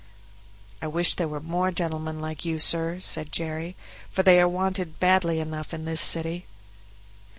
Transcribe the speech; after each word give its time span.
"I 0.81 0.87
wish 0.87 1.13
there 1.13 1.27
were 1.27 1.39
more 1.39 1.71
gentlemen 1.71 2.19
like 2.19 2.43
you, 2.43 2.57
sir," 2.57 2.99
said 3.01 3.31
Jerry, 3.31 3.75
"for 4.09 4.23
they 4.23 4.41
are 4.41 4.47
wanted 4.49 4.99
badly 4.99 5.39
enough 5.39 5.75
in 5.75 5.85
this 5.85 6.01
city." 6.01 6.47